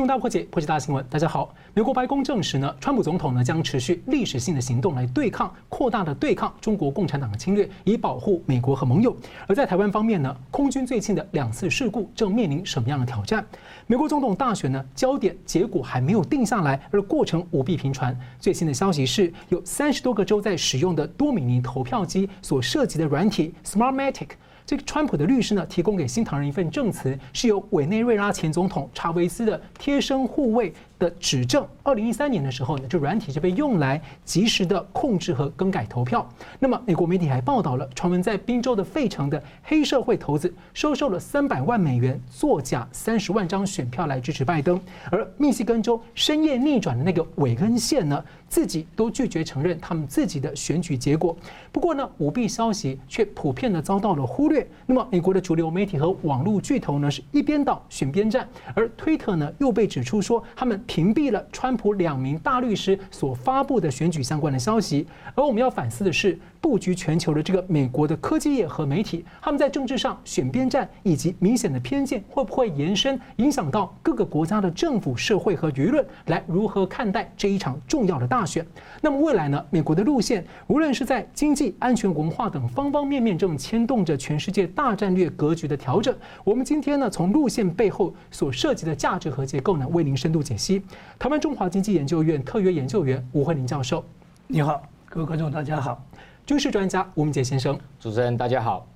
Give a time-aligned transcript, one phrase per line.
[0.00, 1.04] 新闻大破解，破解大新闻。
[1.10, 9.14] 大家好，美国白宫证实呢，川普总统呢将持续历史性的行动来对抗、扩大的对抗中国共产党的侵略，以保护美国和盟友。
[9.46, 13.44] 而在台湾方面呢，空军最近的两次事故正面临什么样的挑战？
[13.86, 18.18] 美国总统大选呢，焦点结果还没有定下来，而过程舞弊频传。
[18.38, 24.28] 最新的消息是，有三十多个州在使用的多米尼投票机所涉及的软体 Smartmatic。
[24.70, 31.66] 这个川普的律师呢，提供给新唐人一份证词，是由委内瑞拉前总统查韦斯的贴身护卫的指证。
[31.82, 36.24] 二零一三年的时候呢，这软体就被用来及时的控制和更改投票。
[36.60, 44.80] 那么，美国媒体还报道了，传闻在宾州的费城的黑社会头子收受了三百万美元，作假三十万张选票来支持拜登。
[45.10, 51.34] 而密西根州深夜逆转的那个韦恩县呢，自己都拒绝承认他们自己的选举结果。
[51.70, 54.66] 不过呢，舞弊消息却普遍的遭到了忽略。
[54.84, 65.06] 那么，美国的主流媒体和网络巨头呢，是一边倒选边站，而推特呢，又被指出说他们屏蔽了川普两名大律师所发布的选举相关的消息。
[65.36, 78.64] 而我们要反思的是，布局全球的这个美国的科技业和媒体，他们在政治上选边站以及明显的偏见，会不会延伸影响到各个国家的政府、社会和舆论，来如何看待这一场重要的大选？
[79.00, 79.64] 那么未来呢？
[79.70, 86.14] 美国的路线，无论是在经济、安全、文化等方方面面，正牵动着全世界大战略格局的调整。
[86.44, 90.82] 我们今天呢，从路线背后所涉及的价值和结构呢，为您深度解析。
[91.18, 94.04] 台湾中华经济研究院特约研究员吴惠铃教授，
[94.46, 96.04] 你好，各位观众大家好。
[96.46, 98.86] 军事专家吴明杰先生，主持人大家好。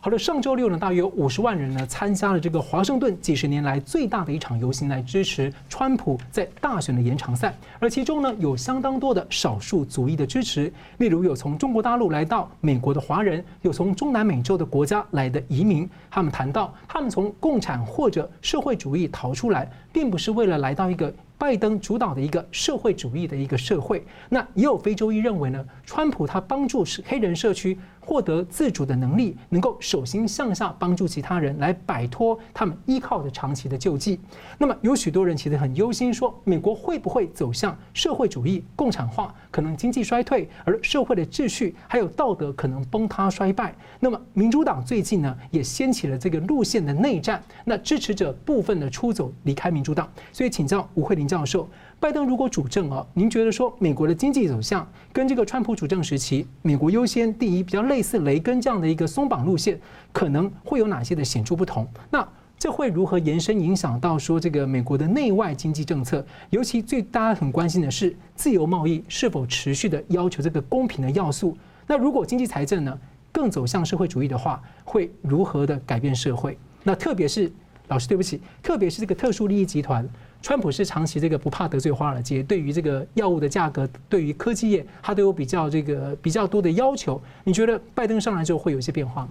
[0.00, 7.54] 好的，上周六呢，大约五十万人呢参加了这个华盛顿几十年来最大的一场游行，来支持川普在大选的延长赛。
[7.78, 15.86] 而其中呢，有相当多的少数族裔的支持，例如有从中国大陆来到美国的华人，有从中南美洲的国家来的移民。
[16.10, 21.12] 他们谈到，他们从共产或者社会主义逃出来，并不是为了来到一个。
[21.40, 27.78] 拜登主导的一个社会主义的一个社会，那也有非洲裔认为呢，川普他帮助是黑人社区。
[28.00, 34.18] 获得自主的能力，能够手心向下帮助其他人来摆脱他们依靠的长期的救济。
[34.58, 43.74] 那么有许多人其实很忧心，说美国会不会走向社会主义、共产化，可能经济衰退，而社会的秩序还有道德可能崩塌衰败。
[44.00, 50.10] 那么民主党最近呢也掀起了这个路线的内战，那支持者部分的出走离开民主党。
[50.32, 51.68] 所以请教吴慧玲教授。
[52.00, 59.78] 拜登如果主政啊，您觉得说美国的经济走向跟这个川普主政时期美国优先第一比较类似雷根这样的一个松绑路线，
[60.10, 61.86] 可能会有哪些的显著不同？
[62.10, 62.26] 那
[62.58, 66.24] 这会如何延伸影响到说这个美国的内外经济政策？
[66.48, 71.54] 尤其最大家很关心的是自由贸易是否持续的要求这个公平的要素？
[71.86, 72.98] 那如果经济财政呢
[73.30, 76.56] 更走向社会主义的话，会如何的改变社会？
[76.82, 77.52] 那特别是
[77.88, 80.08] 老师对不起，特别是这个特殊利益集团。
[80.42, 87.20] 川普是长期这个不怕得罪华尔街，对于这个药物的价格，对于科技业，他都有比较这个比较多的要求。
[87.44, 89.30] 你觉得拜登上来之后会有一些变化吗？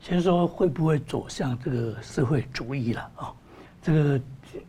[0.00, 3.32] 先说会不会走向这个社会主义了啊？
[3.80, 4.20] 这个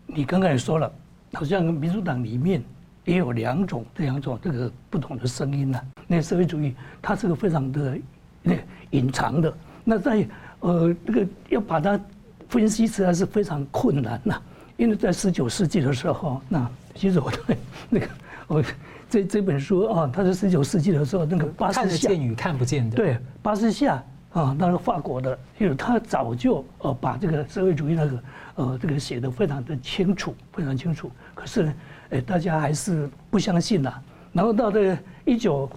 [0.05, 0.91] 你刚刚也说了，
[1.33, 2.63] 好像民主党里面
[3.03, 5.79] 也有两种这、两种这个不同的声音呢。
[6.07, 7.97] 那社会主义它是个非常的
[8.41, 8.55] 那
[8.91, 9.53] 隐藏的，
[9.83, 10.25] 那在
[10.61, 11.99] 呃这个要把它
[12.47, 14.41] 分析出来是非常困难呐。
[14.77, 17.57] 因为在十九世纪的时候，那其实我对
[17.89, 18.07] 那个
[18.47, 18.63] 我
[19.09, 22.95] 这这本书啊，它是十九世纪的时候那个巴斯夏看得见与看不见的。
[22.95, 28.23] 对，巴斯夏啊，那是法国的，就是他早就呃把这个社会主义那个
[28.55, 31.11] 呃这个写的非常的清楚，非常清楚。
[31.35, 31.73] 可是呢，
[32.09, 33.93] 哎，大家还是不相信呐。
[34.31, 35.69] 然后到这个一九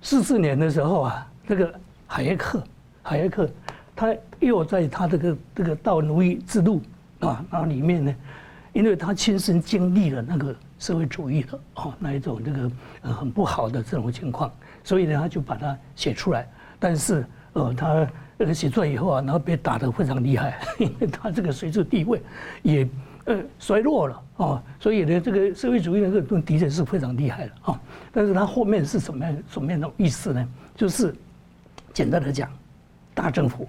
[0.00, 1.72] 四四年的时候啊，这个
[2.08, 2.64] 海耶克，
[3.02, 3.48] 海耶克，
[3.94, 6.78] 他又在他这个这个《道奴役制度》
[7.26, 8.14] 啊，然后里面呢。
[8.74, 12.72] 因为他亲身经历了那个社会主义的哦那一种这个
[13.02, 14.50] 呃很不好的这种情况，
[14.82, 16.48] 所以呢他就把它写出来。
[16.78, 17.22] 但是
[17.52, 18.08] 呃他
[18.38, 22.22] 那个写出来以后啊，然后被打得非常厉害， 因为他这个随着地位
[22.62, 22.88] 也
[23.26, 27.78] 呃衰弱了哦，所以呢这个社会主义的这个的确是非常厉害的哦。
[28.10, 30.48] 但是他后面是什么样什么样的意思呢？
[30.74, 31.14] 就是
[31.92, 32.50] 简单的讲，
[33.12, 33.68] 大政府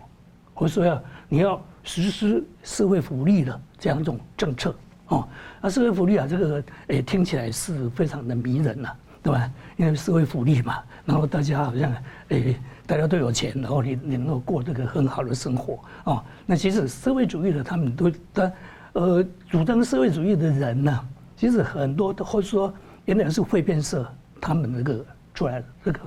[0.54, 4.74] 我说要你要实施社会福利的这样一种政策。
[5.10, 5.28] 哦，
[5.62, 8.90] 那社会福利啊，这个诶听起来是非常的迷人呐，
[9.22, 9.52] 对吧？
[9.76, 11.94] 因为社会福利嘛，然后大家好像
[12.30, 12.58] 诶
[12.88, 16.24] 大家都有钱，然后你你能够过这个很好的生活哦。
[16.46, 18.52] 那其实社会主义的他们都他
[18.94, 21.00] 呃主张社会主义的人呢，
[21.36, 22.74] 其实很多都或者说
[23.06, 24.10] 原来是会变社
[24.40, 26.00] 他们那个出来的这个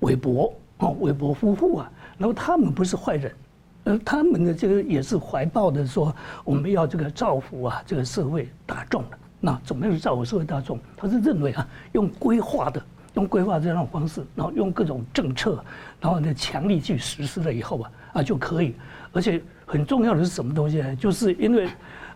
[0.00, 3.32] 韦伯哦韦伯夫妇啊，然后他们不是坏人，
[3.88, 6.14] 呃，他们的这个也是怀抱的说，
[6.44, 9.18] 我们要这个造福啊，这个社会大众的。
[9.40, 10.78] 那怎么样造福社会大众？
[10.94, 12.82] 他是认为啊，用规划的，
[13.14, 15.64] 用规划这种方式，然后用各种政策，
[16.02, 18.74] 然后呢强力去实施了以后啊，啊就可以。
[19.14, 20.94] 而且很重要的是什么东西呢？
[20.96, 21.66] 就是因为，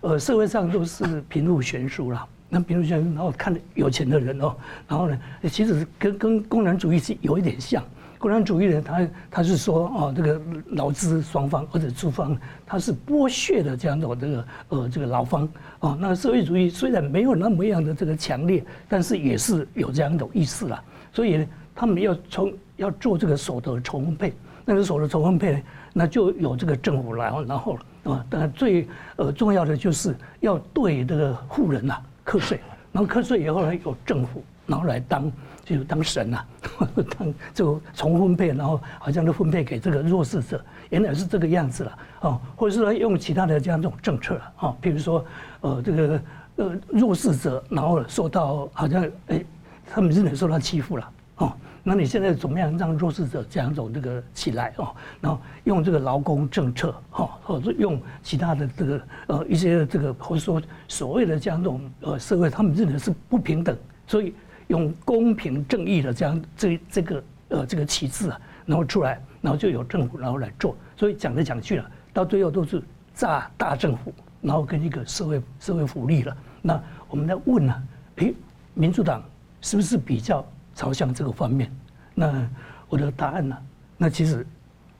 [0.03, 2.23] 呃，社会上都是贫富悬殊了。
[2.51, 4.55] 那贫富悬殊，然后看有钱的人哦，
[4.87, 7.83] 然后呢，其实跟跟共产主义是有一点像。
[8.23, 15.49] 共产主义人他他是说哦，这个劳资双方或者资方，他是剥削的这样的这个呃这个劳方
[15.81, 15.99] 哦。
[16.01, 20.81] 那社会主义虽然没有那么样的这个强烈，但是也是有这样的意思啦。
[21.13, 24.33] 所以呢，他们要从要做这个所得重分配，
[24.65, 28.87] 那个所得重分配呢，那就有这个政府来，然后啊，当然最
[29.17, 32.61] 呃重要的就是要对这个富人呐课税，
[32.93, 35.29] 然后课税以后呢，有政府然后来当。
[35.77, 36.37] 就当神呐、
[36.79, 36.89] 啊，
[37.19, 45.25] 当就重分配，然后好像都分配给这个弱势者，原来是这个样子了哦，或者是说用其他的这样这种政策啊，哦，比如说
[45.61, 46.21] 呃这个
[46.57, 49.45] 呃弱势者，然后受到好像哎
[49.87, 51.53] 他们真的受到欺负了哦，
[51.83, 54.95] 那你现在怎么样让弱势者这样走这个起来哦？
[55.21, 63.77] 然后用这个劳工政策哈，或者用其他的这个呃一些这个或者说所谓的这样这种呃社会，他们认为是不平等，
[64.07, 64.35] 所以。
[64.69, 72.83] 用公平正义的这样这这个呃这个旗帜啊，然后出来，然后就有政府然后来做，所以讲来讲去了，到最后都是
[73.15, 76.37] 炸大政府，然后跟一个社会社会福利了。
[76.63, 77.83] 那我们在问呢、啊，
[78.17, 78.35] 诶，
[78.75, 79.23] 民主党
[79.61, 81.71] 是不是比较朝向这个方面？
[82.15, 82.49] 那
[82.89, 83.57] 我的答案呢、
[83.99, 84.47] 那其实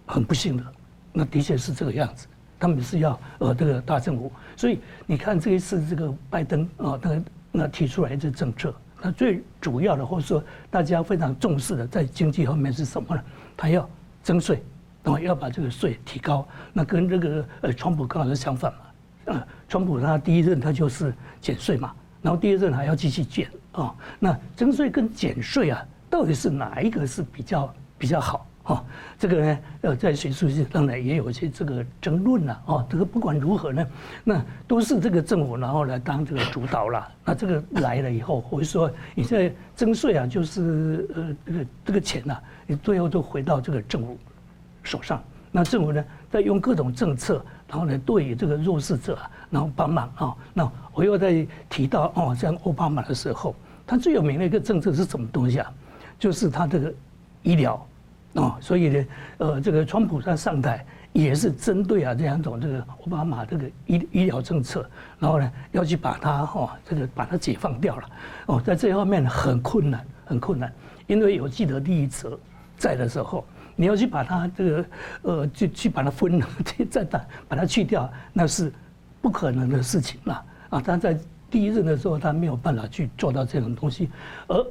[0.07, 0.65] 很不幸的，
[1.13, 2.27] 那的确是这个样子，
[2.59, 4.31] 他们是要呃这个大政府。
[4.57, 7.23] 所以你看这一次这个拜登啊，那
[7.53, 8.75] 那提出来这政策。
[9.05, 13.23] 那最主要的，或者说大家非常重视的，在经济方面是什么呢？
[13.57, 13.89] 他要
[14.23, 14.63] 征税，
[15.03, 16.47] 然后要把这个税提高。
[16.73, 18.79] 那跟这个呃，川普刚好是相反嘛。
[19.25, 23.93] 呃，川普他第一任他就是减税嘛，然后第二任还要继续减啊。
[24.21, 28.47] 那征税跟减税啊，到底是哪一个是比较比较好？
[28.65, 28.85] 哦，
[29.19, 32.63] 这个呢，呃，在学术界当然也有一些这个争论了。
[32.67, 33.85] 哦，这个不管如何呢，
[34.23, 37.09] 那都是这个政府然后来当这个主导了。
[37.25, 44.17] 那这个来了以后，或者说你现在征税啊，就是呃这个这个钱呐，你最后都回到这个政府
[44.85, 45.21] 手上。
[45.51, 49.19] 那政府呢，在用各种政策，然后呢，对于这个弱势者，
[49.51, 50.35] 然后帮忙啊。
[50.55, 55.73] 那我又在提到哦，像奥巴马的时候，他最有名的一个政策是什么东西啊？
[56.17, 56.95] 就是他这个
[57.43, 57.85] 医疗。
[58.35, 59.05] 哦，所以呢，
[59.39, 64.89] 呃，这个川普他上台也是针对啊这样一种这个奥巴马这个医医疗政策，
[65.19, 68.09] 然后呢要去把它哈、哦、这个把它解放掉了。
[68.47, 70.73] 哦，在这方面很困难，很困难，
[71.07, 72.41] 因为有既得利益者
[72.79, 73.45] 在的时候，
[73.77, 74.85] 你要去把它这个
[75.21, 76.47] 呃去去把它分了，
[76.91, 78.73] 再把把它去掉，那是
[79.21, 80.45] 不可能的事情了。
[80.71, 81.19] 啊，他在
[81.51, 84.09] 第一任的时候他没有办法去做到这种东西，
[84.47, 84.67] 而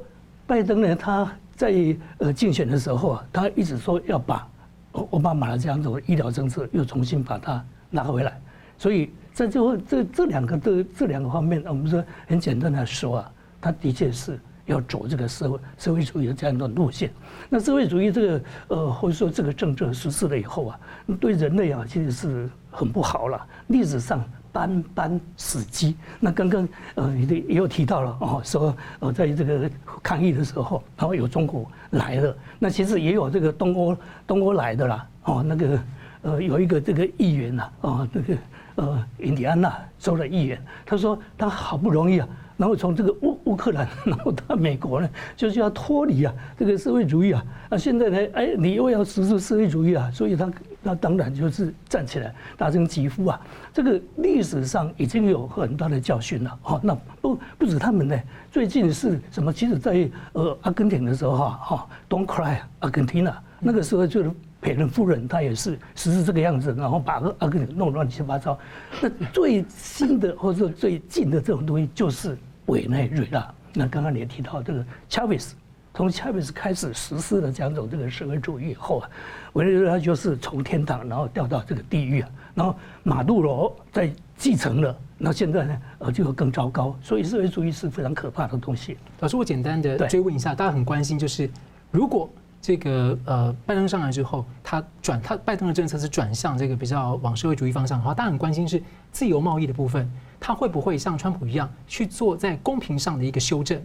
[0.48, 1.32] 拜登呢他。
[1.56, 4.48] 在呃竞选的时候啊，他一直说要把
[4.92, 8.40] 奥巴马的这样子的医疗政策又重新把它拿回来，
[8.76, 17.10] 所以在最后这这两个这这两个方面，我们说很简单的说啊，他的确是要走这个社会社会主义的这样一种路线。
[17.48, 20.80] 那社会主义这个呃或者说这个政策实施了以后啊，
[21.20, 24.24] 对人类啊其实是很不好了，历史上。
[24.52, 25.96] 斑斑死机。
[26.20, 29.70] 那刚刚呃也也有提到了哦，说呃在这个
[30.02, 35.80] 抗议的时候，然后有中国来了，那其实也有这个东欧东欧来的啦哦，那个
[36.22, 38.34] 呃有一个这个议员呐哦，那个
[38.76, 42.28] 呃印第安纳州的议员，他说他好不容易啊。
[42.58, 47.44] 然后从这个乌乌克兰， 然后到美国呢，就是要脱离啊这个社会主义啊。
[47.68, 50.48] 那现在呢，哎，你又要实施社会主义啊，所以他
[50.82, 53.40] 那当然就是站起来大声疾呼啊。
[53.72, 56.80] 这个历史上已经有很大的教训了哦。
[56.82, 58.18] 那不不止他们呢，
[58.50, 59.52] 最近是什么？
[59.52, 64.30] 其实在呃阿根廷的时候哈哈，Don't cry Argentina，那个时候就是。
[64.62, 68.56] 裴伦夫人，她也是实施这个样子，然后把阿根廷弄乱七八糟。
[69.00, 73.52] 那最新的或者说最近的这种东西，就是委内瑞拉。
[73.74, 75.56] 那刚刚你也提到这个查韦斯，
[75.94, 79.10] 从查韦斯开始实施了这样一种这个社会主义以后啊，
[79.52, 82.28] 委内瑞拉就是从天堂然后掉到这个地狱啊。
[82.54, 86.96] 然后马杜罗在继承了，那现在呢呃就更糟糕。
[87.02, 88.96] 所以社会主义是非常可怕的东西。
[89.20, 91.48] 老师，我简单的追问一下，大家很关心，就是
[91.90, 92.30] 如果。
[92.64, 98.80] 这个呃，拜登上来之后，他转他拜登的政策是转向这个比较往社会主义方向的话，大家很关心是
[99.10, 100.08] 自由贸易的部分，
[100.38, 103.82] 他会不会像川普一样去做在公平上的一个修正？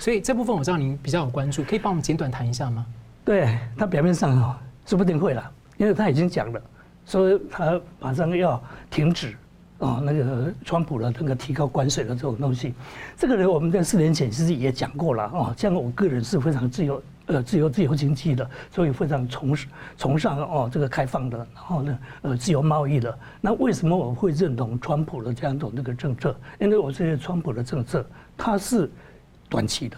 [0.00, 2.84] 所以这部分我知道您比较有关注，可以帮我们简短谈一下吗？
[3.24, 6.60] 对，他表面上哦，说不定会了，因为他已经讲了，
[7.04, 9.34] 所以他马上要停止
[9.78, 12.74] 啊，那个川普的那个提高关税的这种东西。
[13.16, 15.54] 这个呢，我们在四年前其实也讲过了啊。
[15.56, 19.56] 像我个人是非常自由呃自由自由经济的，所以非常崇
[19.96, 23.18] 崇尚哦这个开放的，然后呢呃自由贸易的。
[23.40, 26.36] 那为什么我会认同川普的这样一种那个政策？
[26.58, 28.04] 因为我觉得川普的政策
[28.36, 28.90] 它是
[29.54, 29.96] 短期的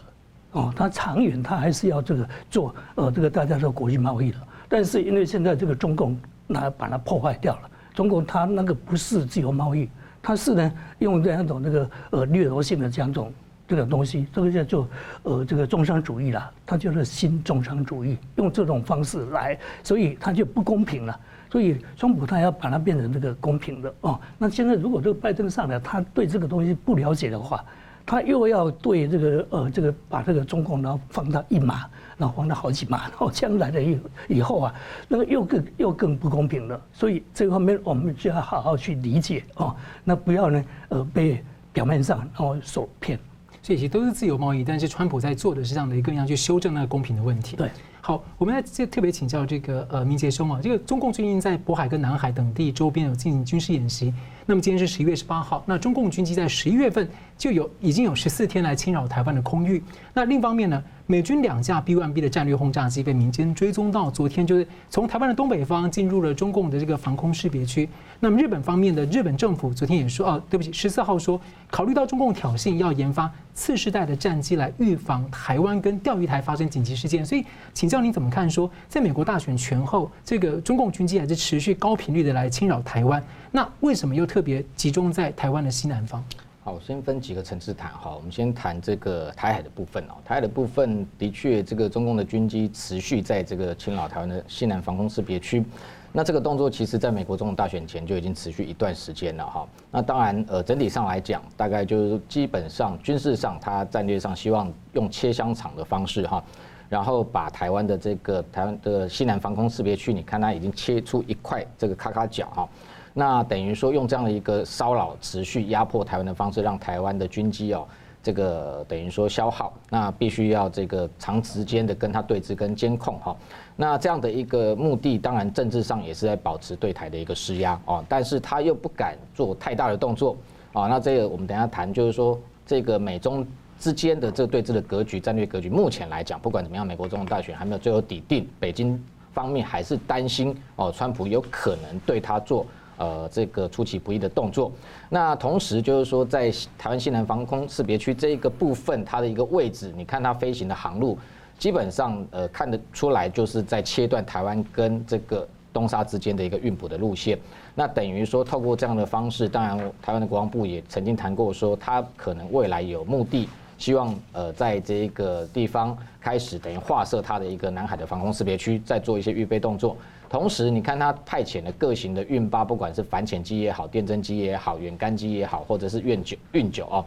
[0.52, 4.38] 哦，它长远它还是要这个做呃这个大家说国际贸易的。
[4.68, 6.16] 但是因为现在这个中共。
[6.48, 7.62] 那把它破坏掉了。
[7.92, 9.88] 中共它那个不是自由贸易，
[10.22, 13.32] 它是呢用这样一种那个呃掠夺性的这样一种
[13.66, 14.88] 这个东西，这个叫做
[15.24, 21.20] 呃这个重商主义啦，它就是新重商主义，用这种方式来，所以它就不公平了。
[21.50, 24.20] 所以川普他要把它变成这个公平的哦。
[24.38, 27.64] 那现在如果这个拜登上来，他对这个东西不了解的话，
[28.06, 31.84] 他又要对这个呃这个把这个中共然后放到一码。
[32.18, 34.74] 然后放到好几码，然后将来的以以后啊，
[35.06, 36.80] 那个又更又更不公平了。
[36.90, 39.76] 所以这方面我们就要好好去理解哦。
[40.02, 41.44] 那不要呢，呃，被
[41.74, 43.20] 表面上然后所骗。
[43.62, 47.54] 这些都是自由贸易，但是川普在做的是这样的一个要去修正那个公平的问题。
[47.54, 47.70] 对，
[48.00, 54.14] 好，我们来这特别请教这个呃明杰兄啊，这个中共最近在渤海跟南海等地周边有进行军事演习。
[54.48, 59.82] 那么今天是十一月十八号，那中共军机在十一月份就有已经有十四天来侵扰台湾的空域。
[60.14, 60.82] 那另一方面呢？
[61.08, 67.88] 美军两架 B-1B 的战略轰炸机被民间追踪到，昨天就是从台湾的东北方进入了中共的这个防空识别区。
[68.18, 77.24] 那么日本方面的日本政府昨天也说，哦，对不起，十四号说考虑到中共挑衅，要研发次世代的战机来预防台湾跟钓鱼台发生紧急事件。
[77.24, 78.50] 所以，请教您怎么看？
[78.50, 83.22] 说在美国大选前后，这个中共军机还是持续高频率的来侵扰台湾，
[83.52, 86.22] 那为什么又特特别集中在台湾的西南方？
[86.62, 88.14] 好，先分几个层次谈哈。
[88.14, 90.12] 我们先谈这个台海的部分哦。
[90.26, 95.64] 台海的部分的确，这个中共的军机持续在这个侵扰台湾的西南防空识别区。
[96.12, 99.66] 那这个动作其实在美国总统大选前就已经持续一段时间了哈。
[99.90, 106.44] 那当然，呃，整体上来讲，大概就是基本上军事上，它战略上希望用切香肠的方式哈，
[106.90, 112.68] 然后把台湾的这个台湾的西南防空识别区，你看它已经切出一块这个咔咔角哈。
[113.18, 117.88] 那等于说用这样的一个骚扰、持续压迫台湾的方式，让台湾的军机哦，
[118.22, 123.34] 这个等于说消耗，那必须要这个长时间的跟他对峙跟监控哈。
[123.74, 130.36] 那这样的一个目的，当然政治上也是在保持对台的一个施压哦，但是他又不敢做太大的动作
[130.74, 130.86] 啊。
[130.86, 133.46] 那这个我们等下谈，就是说这个美中
[133.80, 142.66] 之间的这个对峙的格局、战略格局，目前来讲，不管怎么样，美国总统大选还没有最后底定，北京方面还是担心哦，川普有可能对他做。
[142.98, 144.72] 呃，这个出其不意的动作，
[145.10, 151.18] 那同时就是说，在台湾西南防空识别区这一个部分，它的一个位置，你看它飞行的航路，
[151.58, 157.38] 基本上呃看得出来，就是在切断台湾跟这个东沙之间的一个运补的路线。
[157.74, 169.94] 那等于说，透过这样的方式，当然台湾的国防部也曾经谈过，说它可能未来有目的，希望呃在这个地方开始等于划设它的一个南海的防空识别区，再做一些预备动作。
[170.28, 177.04] 同时，你看他派遣的各型的运八，不管是反潜机也好，电侦机也好，远干机也好，或者是运九运九啊，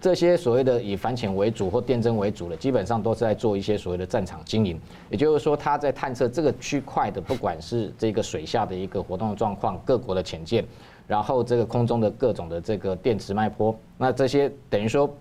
[0.00, 4.80] 这些所谓的以反潜为主或电侦为主的，基本上都是在做一些所谓的战场经营。
[5.10, 10.64] 也就是说，他在探测这个区块的，不管是这个水下的一个活动状况，各国的潜舰，
[11.08, 15.12] 然后这个空中的各种的这个电磁脉波，那这些等于说，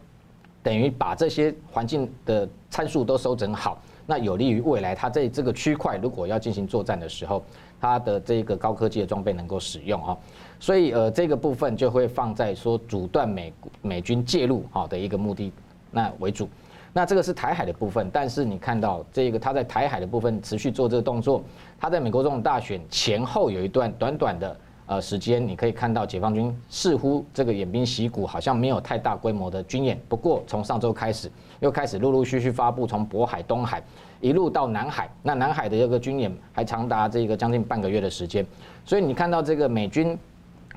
[0.61, 3.81] 等于把这些环境的参数都收整好。
[4.09, 7.43] 那有利于未来，它在这个区块如果要进行作战的时候，
[7.79, 10.17] 它的这个高科技的装备能够使用啊，
[10.59, 15.53] 所以呃这个部分就会放在说阻断美美军介入好的一个目的
[15.91, 16.49] 那为主。
[16.91, 21.43] 那这个是台海的部分，但是你看到这个它在台海的部分持续做这个动作，
[21.79, 24.57] 它在美国总统大选前后有一段短短的
[24.89, 29.97] 呃时间，你可以看到解放军似乎这个演兵息鼓，好像没有太大规模的军演。
[30.09, 31.31] 不过从上周开始。
[31.59, 33.83] 又开始陆陆续续发布，从渤海、东海
[34.21, 38.47] 一路到南海，那南海的这个军演还长达这个将近半个月的时间，
[38.85, 40.17] 所以你看到这个美军，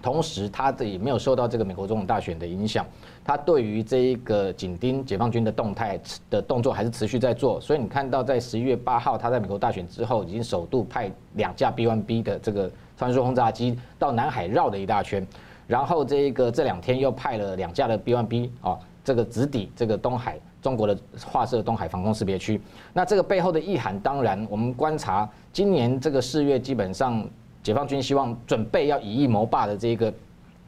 [0.02, 2.84] 同时他也没有受到这个美国总统大选的影响，
[3.24, 15.26] 他对于这一个紧盯解放军的动态的动作还是持续在做，所以你看到在十一月八号，他在美国大选之后，已经首度派两架 B-1B 的这个穿梭轰炸机到南海绕了一大圈，
[15.66, 20.38] 然后这一个这两天又派了两架的 B-1B 啊，这个直抵这个东海。
[20.60, 22.60] 中国的划设东海防空识别区，
[22.92, 27.28] 那这个背后的意涵，当然我们观察今年这个四月，基本上
[27.62, 30.12] 解放军希望准备要以一谋霸的这个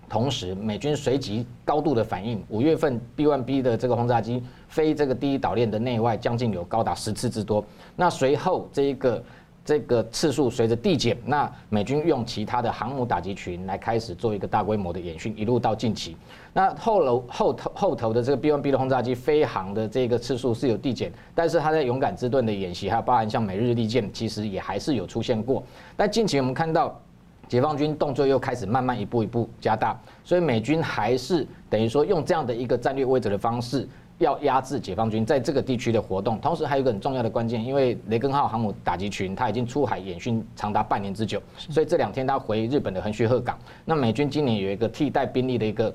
[0.09, 2.43] 同时，美军随即高度的反应。
[2.49, 7.65] 五月份 B1B 的这个轰炸机飞这个第一岛链的内外，将近有高达十次之多。
[7.97, 9.23] 那随后这一个
[9.65, 16.15] 这个次数随着递减，那美军用其他的航母打击群来开始做一个大规模的演训，一路到近期，
[16.53, 25.63] 那后楼后头后头的这个 B1B 的轰炸机飞航的这个次数是有递减，但是它在勇敢之盾的演习，还有包含像美日利剑，其实也还是有出现过。
[25.97, 27.01] 但近期我们看到
[27.49, 33.89] 解放军动作又开始慢慢一步一步加大，所以美军还是等于说用这样的一个战略威慑的方式。
[34.19, 43.59] 要压制解放军在这个地区的活动，同时还有一个很重要的关键，因为雷根号航母打击群它已经出海演训长达半年之久，所以这两天它回日本的横须贺港。
[43.85, 45.93] 那美军今年有一个替代兵力的一个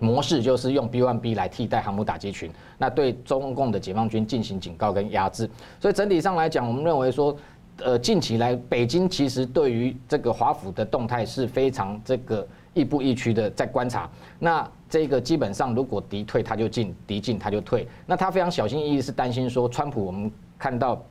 [0.00, 5.48] 模式，就是用 B1B 来替代航母打击群，那对中共的解放军进行警告跟压制。
[5.78, 7.36] 所以整体上来讲，我们认为说，
[7.78, 12.46] 呃，近期来北京其实对于这个华府的动态是非常这个。
[12.74, 17.86] 亦步亦趋的在观察，那这个基本上如果敌退他就进，敌进他就退。
[18.06, 21.02] 那他非常小心翼翼是担心说，川普我们看到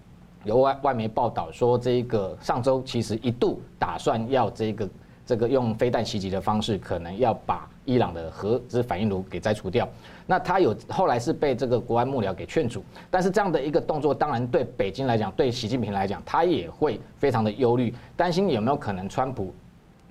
[0.43, 4.89] 有外外媒报道说，这个上周其实一度打算要这个
[5.23, 9.87] 这个用飞弹袭击的方式，可能要把伊朗的核子反应炉给摘除掉。
[10.25, 19.53] 那他有后来是被这个国安幕僚给劝阻，但是这样的一个动作，当然对北京来讲，对习近平来讲，他也会非常的忧虑，担心有没有可能川普。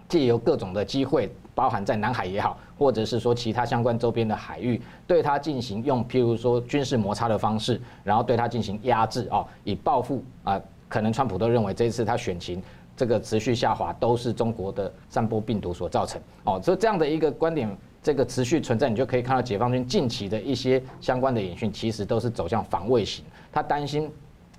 [0.09, 10.61] 借由各种的机会，包含在南海也好，或者是说其他相关周边的海域，对它进行用譬如说军事摩擦的方式，然后对它进行压制哦，以报复啊。
[10.89, 12.61] 可能川普都认为这一次他选情
[12.97, 16.61] 这个持续下滑，都是中国的散播病毒所造成哦。
[16.61, 17.71] 所以这样的一个观点，
[18.03, 24.11] 这个持续存在，你就可以看到解放军近期的一些相关的演训，其实都是走向防卫型，他担心。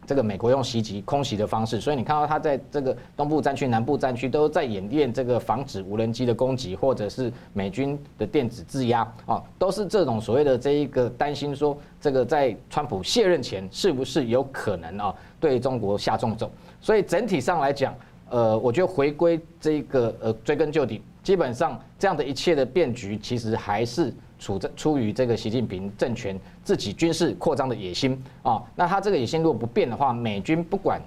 [0.05, 16.51] 这个美国用袭击、空袭的方式，所以你看到他在这个东部战区、南部战区都在演练这个防止无人机的攻击，或者是美军的电子制压啊，都是这种所谓的这一个担心说，这个在川普卸任前是不是有可能啊对中国下重手？
[16.81, 17.93] 所以整体上来讲，
[18.29, 24.13] 呃，我觉得回归这个呃追根究底，基本上这样的一切的变局，其实还是。
[24.41, 30.99] 处在出于这个习近平政权自己军事扩张的野心啊，那他这个野心如果不变的话，美军不管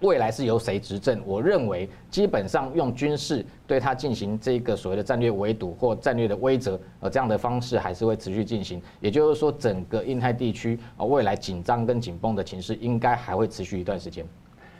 [0.00, 8.82] 未来是由谁执政，我认为基本上用军事对他进行这个所谓的战略围堵或战略的威慑，呃，这样的方式还是会持续进行。
[9.00, 14.26] 也就是说，整个印太地区啊，未来紧张跟紧绷的情势应该还会持续一段时间。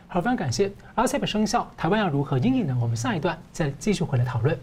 [0.07, 0.71] 好，非常感谢。
[0.95, 2.77] RCEP 生效，台湾要如何应应呢？
[2.79, 4.57] 我们下一段再继续回来讨论。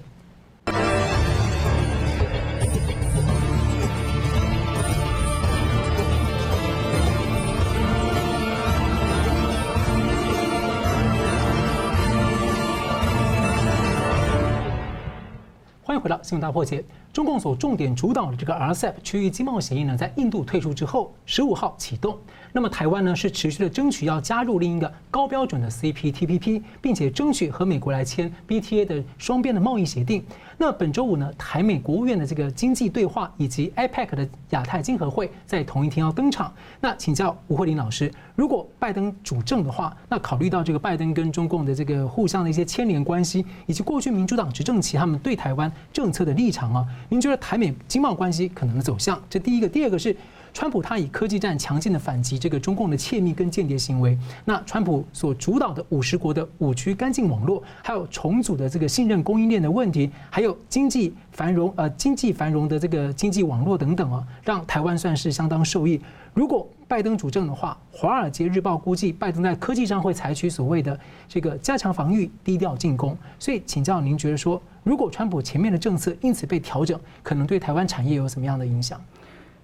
[15.85, 16.83] 欢迎回到新闻大破解。
[17.13, 22.17] 中共所重点主导的这个 RCEP 区域经贸协议呢，在印度退出之后，十五号启动。
[22.55, 30.23] 那么台湾呢，是持续的争取要加入另一个高标准的 CPTPP，并且争取和美国来签 BTA 的双边的贸易协定。
[30.59, 36.53] 那本周五呢，台美国务院的这个经济对话以及 APEC 的亚太经合会在同一天要登场。
[36.79, 49.21] 那请教吴慧玲老师，如果拜登主政的话，那考虑到这个拜登跟中共的这个互相的一些牵连关系，以及过去民主党执政期他们对台湾政策的立场啊，您觉得台美经贸关系可能的走向？
[49.31, 50.15] 这第一个，第二个是。
[50.55, 66.01] 川普他以科技战强劲的反击这个中共的窃密跟间谍行为，那川普所主导的五十国的五区干净网络，还有重组的这个信任供应链的问题，还有经济繁荣呃经济繁荣的这个经济网络等等啊，让台湾算是相当受益。
[66.35, 73.17] 如果拜登主政的话，《华尔街日报》估计拜登在科技上会采取所谓的这个加强防御、低调进攻。
[73.39, 79.01] 所以请教您觉得说，如果川普前面的政策因此被调整，可能对台湾产业有什么样的影响？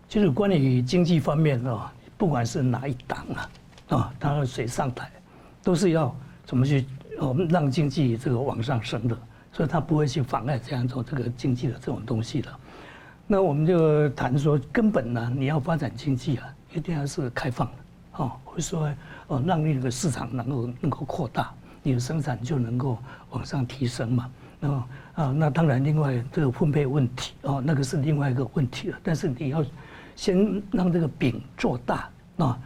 [0.08, 3.50] 就是关于经济方面啊，不管是哪一党啊，
[3.90, 5.10] 啊，他谁上台，
[5.62, 6.16] 都是要
[6.46, 6.86] 怎么去
[7.20, 9.14] 我们让经济这个往上升的，
[9.52, 12.48] 所以他不会去妨碍这样做这个经济的这种东西的。
[13.26, 17.74] 那我们就谈说，根本呢，你要发展经济啊，一定要是开放的，
[18.24, 18.90] 哦，或者说
[19.26, 22.96] 哦，让那个市场能够能够扩大，你的生产就能够
[23.28, 24.30] 往上提升嘛。
[24.58, 24.70] 那
[25.16, 28.98] 啊，那当然，另外这个分配问题哦，那个是另外一个问题了。
[29.02, 29.62] 但是你要。
[30.18, 32.58] 先让这个饼做大啊！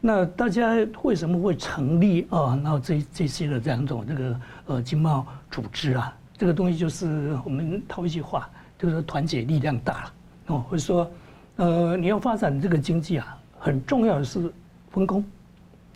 [0.00, 2.56] 那大家为什么会成立啊？
[2.62, 10.12] 然后这这些的这样一种这个呃经贸组织啊，这个东西就是我们套一句话，就是团结力量大了
[10.46, 10.64] 哦。
[10.70, 11.10] 或者说，
[11.56, 14.48] 呃，你要发展这个经济啊，很重要的是
[14.92, 15.24] 分工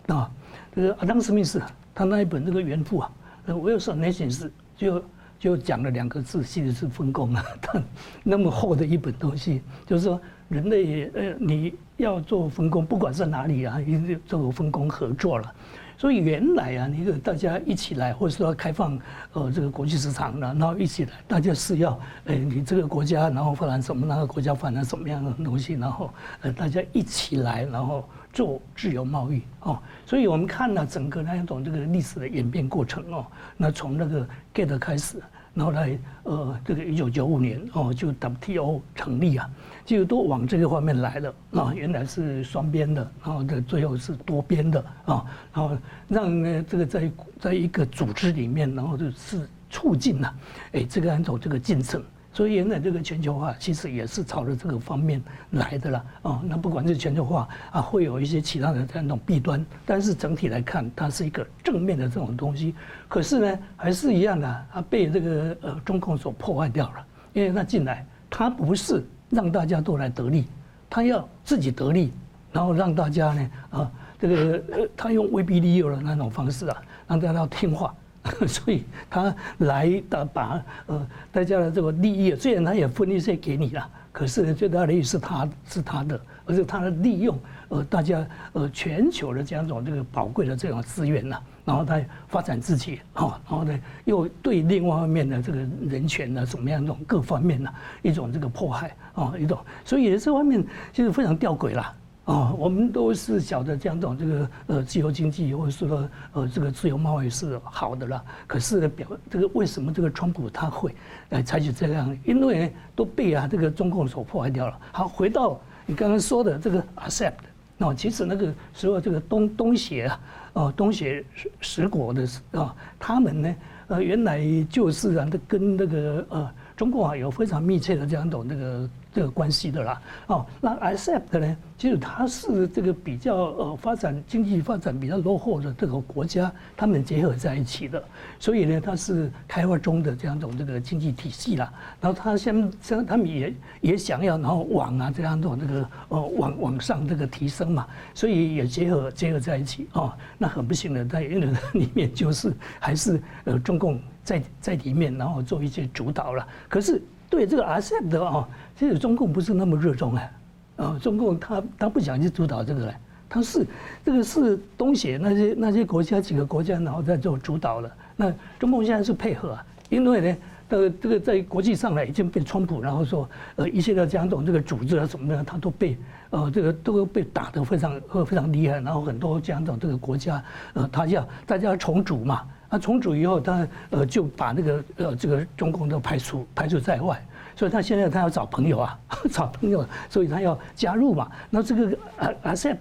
[0.07, 0.29] 啊。
[0.75, 1.61] 这个阿当斯密斯
[1.93, 3.09] 他那一本这个原著啊，
[3.53, 4.39] 《Wealth of Nations》
[4.75, 5.03] 就
[5.39, 7.41] 就讲了两个字，其实是分工啊。
[7.61, 7.81] 他
[8.21, 10.19] 那么厚的一本东西，就是说。
[10.49, 15.53] 人类呃，你要做分工，不管是哪里啊，一定做分工合作了。
[15.97, 18.99] 所以原来啊，那个大家一起来，或者说开放
[19.33, 29.79] 呃这个国际市场，然后一起来，大家是要呃你这个国家然后发展什么，那个国家发展什么样的东西，然后呃大家一起来，然后做自由贸易哦。
[30.05, 35.19] 所以我们看了整个那种这个历史的演变过程哦，那从那个 GATT 开始。
[35.53, 39.49] 然后来，呃，这个一九九五年哦，就 WTO 成立啊，
[39.85, 41.71] 就都往这个方面来了啊。
[41.73, 45.77] 原来是双边的，然后这最后是多边的啊，然后
[46.09, 50.35] 让呢这个在在一个组织里面，然后就是促进了，
[50.73, 52.03] 哎，这个按照这个进程。
[52.33, 56.05] 所以，原来这个全球化其实也是朝着这个方面来的啦。
[56.23, 62.75] 哦，那不管是全球化啊，会有一些其他的这种弊端，但是整体来看，它是一个正面的这种东西。
[63.07, 67.05] 可是呢，还是一样的，它被这个呃中共所破坏掉了。
[67.31, 70.45] 因为它进来，它不是让大家都来得利，
[70.89, 72.11] 他要自己得利，
[72.51, 77.93] 然后让大家呢啊，这个呃，它用威逼利诱的那种方式啊，让大家要听话。
[78.47, 87.37] 所以他来的把呃大家的这个利益，虽然他也分一些给你了，可是呢，最大的利益是他是他的，而且他的利用
[87.69, 101.93] 呃大家呃全球的这样一种这个宝贵的这种资源呐，然后他发展自己啊，然后呢又对另外一方面的这个人权呢怎么样一种各方面呐一种这个迫害哦一种，所以这方面其实非常吊诡啦。
[102.25, 108.23] 哦，我们都是晓得这样种这个呃自由经济或者说呃这个自由贸易是好的啦。
[108.47, 110.95] 可是呢，表这个为什么这个川普他会
[111.29, 112.17] 来采取这样？
[112.25, 114.75] 因为都被啊这个中共所破坏掉了。
[114.91, 117.33] 好，回到你刚刚说的这个 accept，
[117.77, 120.19] 那其实那个时候这个东东协啊，
[120.53, 121.23] 哦东协
[121.61, 128.89] 十国的啊，他们呢呃原来就是啊，跟那个呃中共啊有非常密切的这样种那个。
[129.15, 138.03] 这个关系的啦，哦，那 RCEP 呢，其实它是这个比较呃发展经济发展比较落后的这个国家，他们结合在一起的，
[138.37, 141.71] 所以呢，它是开发中的这样一种这个经济体系啦。
[142.01, 150.11] 然后它先先他们也也想要，然后往啊这样一种这个呃往往上这个提升嘛，所以也结合结合在一起哦。
[150.37, 156.45] 那很不幸的，在因为里面就是还是呃中共在在里面，然后做一些主导了。
[156.67, 158.47] 可是对这个 RCEP 的哦。
[158.77, 160.31] 其实中共不是那么热衷啊，
[160.75, 162.95] 啊，中共他他不想去主导这个嘞，
[163.29, 163.65] 他是
[164.03, 167.89] 这个是东协那些那些国家几个国家然后在做主导了。
[168.17, 170.37] 那中共现在是配合啊，因为呢，
[170.69, 175.97] 这个这个在国际上呢已经被川普，然后说呃一些的这样种这个组织啊什么的，他都被
[176.31, 187.23] 呃这个都被打得非常非常厉害，然后很多这样种这个国家呃他要大家重组嘛，啊重组以后他呃就把那个呃这个中共都排除排除在外。
[187.57, 188.99] 所以他现在他要找朋友啊，
[189.31, 191.31] 找朋友，所以他要加入嘛。
[191.49, 191.97] 那这个
[192.43, 192.77] accept，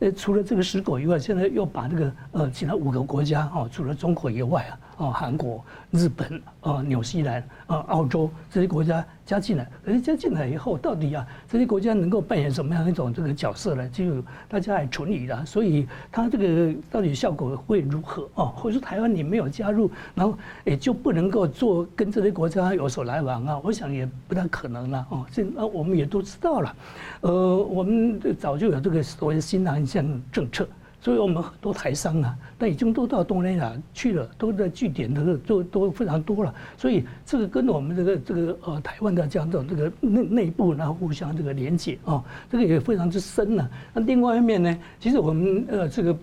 [0.00, 4.78] 呃，除了这个石狗以外，现在又把那个呃其他五个国家哦，除了中国以外啊。
[4.98, 13.88] 哦，韩国、日本、啊纽西兰、啊澳洲这些国家加进来，可是加进来以后，到底啊这些国家能够扮演什么样一种这个角色呢？
[13.90, 15.46] 就大家还存疑的。
[15.46, 18.28] 所以它这个到底效果会如何？
[18.34, 23.60] 哦，或者说台湾你没有加入，然后也就不能够做跟这些国家有所来往啊？
[23.62, 25.06] 我想也不太可能了。
[25.10, 26.76] 哦，这啊我们也都知道了，
[27.20, 30.68] 呃，我们早就有这个所谓新南向政策。
[31.00, 36.52] 所以我们很多台商啊，那已经都到东南亚去了，都在据点的都都非常多了。
[36.76, 43.70] 所以这个跟我们这个这个呃台湾的这样的这个内内部然后互相这个连接啊，这个也非常之深了。
[43.94, 46.18] 那另外一面呢，其实我们呃这个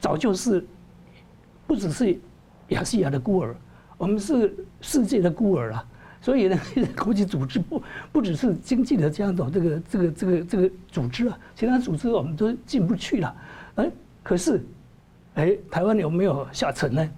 [0.00, 0.66] 早就是
[1.64, 2.18] 不只是
[2.70, 3.54] 亚细亚的孤儿，
[3.96, 5.84] 我们是世界的孤儿啊。
[6.20, 6.58] 所以呢，
[6.98, 13.36] 国际组织不不只是经济的这样的这个这个这个这个组织啊，其他组织我们都进不去了，
[13.76, 13.88] 哎。
[14.28, 14.62] 可是，
[15.36, 17.10] 哎，台湾有没有下沉呢？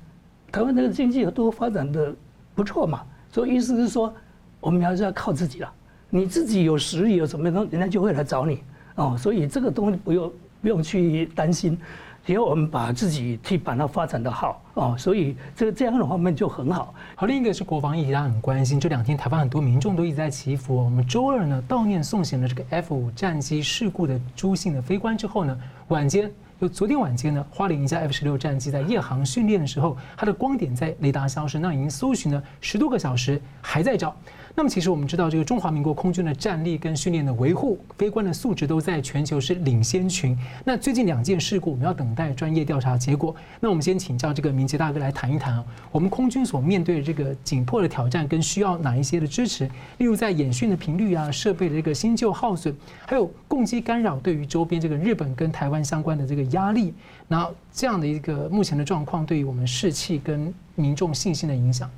[0.53, 2.15] 台湾这个经济都发展的
[2.55, 4.15] 不错嘛，所以意思是说，
[4.61, 5.73] 我们还是要靠自己了。
[6.09, 8.63] 你自己有实力有什么东西，人家就会来找你
[8.95, 9.17] 哦。
[9.19, 11.77] 所以这个东西不用不用去担心，
[12.25, 14.95] 只要我们把自己去把它发展的好哦。
[14.97, 16.95] 所以这个这样的话，我们就很好。
[17.17, 18.79] 好，另一个是国防议题，大家很关心。
[18.79, 20.77] 这两天台湾很多民众都一直在祈福。
[20.77, 26.31] 我们周二呢悼念送行了这个 F 五战机事故的朱姓的飞官之后呢，晚间。
[26.61, 34.15] 就昨天晚间呢，花莲一架 F 十六战机在夜航训练的时候，它的光点在雷达消失，那已经搜寻了十多个小时，还在找。
[34.55, 40.37] 那么其实我们知道，这个中华民国空军的战力跟训练的维护，飞官的素质都在全球是领先群。
[40.63, 43.35] 那最近两件事故，我们要等待专业调查结果。
[43.61, 49.65] 那我们先请教这个明杰大哥来谈一谈啊，我们空军所面对的这个紧迫的挑战，跟需要哪一些的支持？
[49.97, 52.75] 例如在演训的频率啊，设备的这个新旧耗损，
[53.07, 56.95] 还有共机干扰对于周边这个日本跟台湾相关的这个压力。
[57.29, 61.91] 那这样的一个目前的状况，对于我们士气跟民众信心的影响？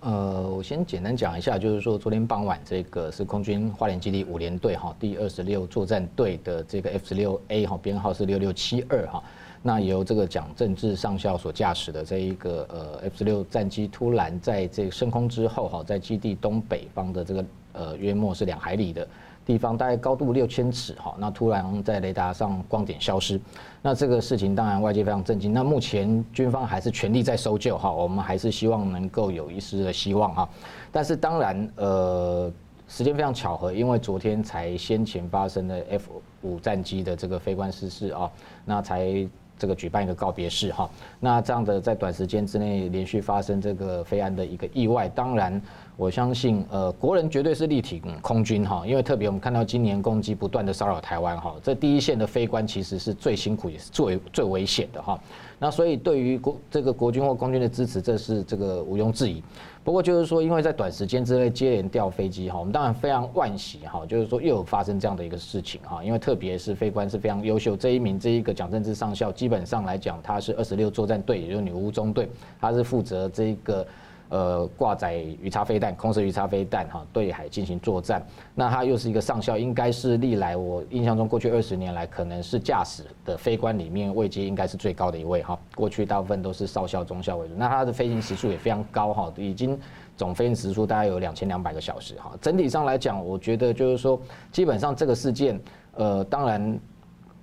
[0.00, 9.20] 呃，我先简单讲一下，就是说昨天傍晚，这个是空军花莲基地五连队哈第二十六作战队的这个 F 十六 A 哈编号是六六七二哈，
[9.60, 19.06] 那由这个蒋正志上校所驾驶的这一个呃 F 十六战机突然在这升空之后哈，在基地东北方的这个呃约莫是两海里的。
[19.48, 23.40] 地方大概高度六千尺哈，那突然在雷达上光点消失，
[23.80, 25.54] 那这个事情当然外界非常震惊。
[25.54, 30.46] 那目前军方还是全力在搜救哈，我们还是希望能够有一丝的希望哈。
[30.92, 32.52] 但是当然呃，
[32.88, 38.30] 时间非常巧合，因为昨天才先前发生的 F 五战机的这个飞官失事啊，
[38.66, 39.26] 那才
[39.58, 40.90] 这个举办一个告别式哈。
[41.18, 45.58] 那这样的在短时间之内连续发生这个飞安的一个意外，当然。
[45.98, 55.20] 我相信，呃，国人绝对是力挺空军哈，因为特别我们看到今年攻击不断的骚扰台湾哈，这第一线的飞官其实是最辛苦也是最最危险的哈。
[55.58, 59.42] 那所以对于国这个国军或空军的支持，这是这个毋庸置疑。
[59.82, 72.28] 不过就是说，因为在短时间之内接连掉飞机哈，我们当然非常惋惜哈，就是说又有发生这样的一个事情哈，因为特别是飞官是非常优秀，这一名这一个蒋正志上校，基本上来讲他是二十六作战队，也就是女巫中队，
[72.60, 73.84] 他是负责这个。
[74.30, 78.22] 呃，挂载鱼叉飞弹、空射鱼叉飞弹，哈，对海进行作战。
[78.54, 85.58] 那他又是一个上校，应该是历来我印象中过去二十年来，可能是驾驶的飞官里面位阶应该是最高的一位，哈。
[85.74, 87.54] 过去大部分都是少校、中校为主。
[87.56, 89.78] 那他的飞行时数也非常高，哈，已经
[90.14, 92.32] 总飞行时数大概有两千两百个小时，哈。
[92.42, 94.20] 整体上来讲，我觉得就是说，
[94.52, 95.58] 基本上这个事件，
[95.94, 96.78] 呃，当然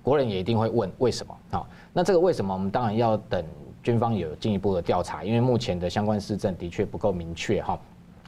[0.04, 3.44] 国人也一定会问为什么，啊，那这个为什么，我们当然要等。
[3.86, 7.78] 军方有进一步的调查，因为目前的相关市政的确不够明确哈。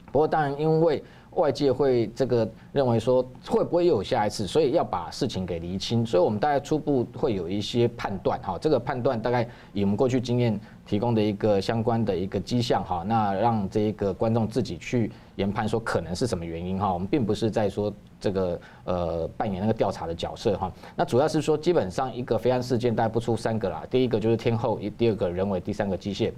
[0.09, 6.05] 不过当然，因为外界会这个认为说会不会又有下一次，所以要把事情给厘清。
[6.05, 8.57] 所以我们大概初步会有一些判断哈。
[8.57, 16.93] 这个判断大概以我们过去经验提供的一个相关的一个迹象哈，那让这一个观众自己去研判说可能是什么原因哈。
[16.93, 17.91] 我们并不是在说。
[18.21, 26.29] 这个呃扮演那个调查的角色哈，那主要是说基本上一个飞安事件大概不出三个啦，第一个就是天后，第二个人为，第三个机械。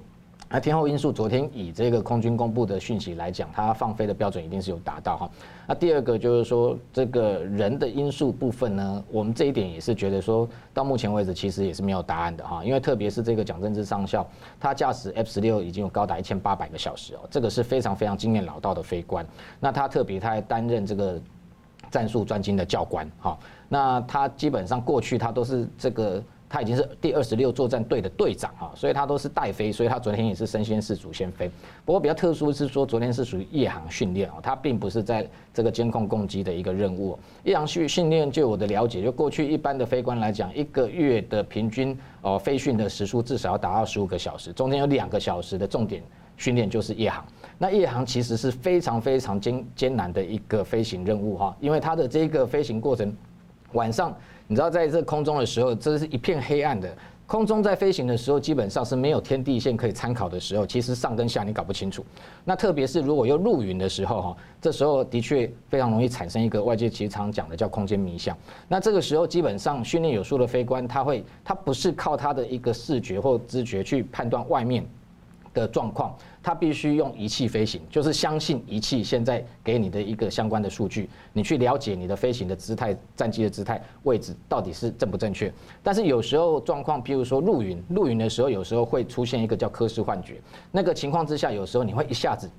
[0.53, 5.29] 那天候因素，昨天以这个空军公布的讯息来讲，它放飞的标准一定是有达到哈。
[5.65, 14.27] 那第二个就是说这个人的因素部分呢，我们这一点也是觉得说到目前为止其实也是没有答案的哈，因为特别是这个蒋正志上校，
[14.59, 19.25] 他驾驶 F 十六已经有高达一千八百个小时哦，这个是非常非常经验老道的飞官。
[19.57, 21.19] 那他特别他还担任这个。
[21.89, 23.37] 战术专精的教官，哈，
[23.67, 31.49] 那他基本上过去他都是这个，他已经是第二十六作战队的队长，啊，所以他都是带飞，所以他昨天也是身先士卒先飞。
[31.85, 37.17] 不过比较特殊是说，昨天是属于夜航训练，哦，他并不是在这个监控攻击的一个任务。
[37.45, 46.03] 夜航训训练，就我的了解，就过去一般的飞官来讲，一个月的平均哦飞训的时数至少要达到十五个小时，中间有两个小时的重点
[46.35, 47.25] 训练就是夜航。
[47.57, 53.15] 那夜航其实是非常非常艰艰难的一个飞行任务哈，因为它的这个飞行过程，
[53.71, 54.13] 晚上
[54.51, 56.93] 你知道在这空中的时候，这是一片黑暗的，
[57.25, 62.05] 空中在飞行的时候基本上是没有天地线可以参考的时候，其实上跟下你搞不清楚。
[62.43, 68.37] 那特别是如果又入云的时候哈，这时候的确非常容易产生一个外界其实常讲的叫空间迷象。
[68.67, 74.85] 那这个时候基本上训练有素的飞官，他会他不是靠他的一个视觉或知觉去判断外面
[75.53, 85.51] 的状况，他必须用仪器飞行，就是相信仪器现在给你的一个相关的数据，你去了解你的飞行的姿态、战机的姿态、位置到底是正不正确。
[85.83, 92.49] 但是有时候状况，譬如说入云，入云的时候，有时候会出现一个叫科氏幻觉，那个情况之下，有时候你会一下子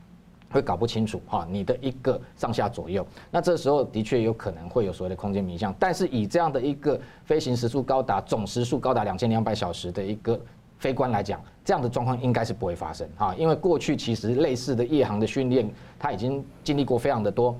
[0.50, 5.74] 会搞不清楚哈，你的一个上下左右，那这时候的确有可能会有所谓的空间迷向。
[5.78, 10.38] 但是以这样的一个飞行时速高达总时速高达两千两百小时的一个。
[10.82, 17.56] 飞官来讲，这样的状况应该是不会发生啊，因为过去其实类似的夜航的训练，他已经经历过非常的多，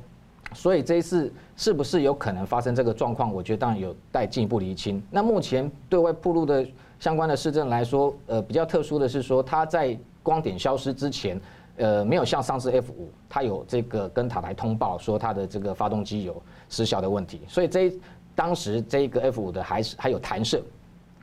[0.53, 3.33] 所以这一次是不是有可能发生这个状况？
[3.33, 5.01] 我觉得当然有待进一步厘清。
[5.09, 6.67] 那目前对外披露的
[6.99, 11.41] 相关的事证来说，呃，比较特殊的是说，他在光点消失之前，
[11.77, 17.93] 呃，没有像上次 F 五，它有这个跟塔台通报说它的这个发动机有失效的问题，所以这
[18.35, 20.61] 当时这个 F 五的还是还有弹射。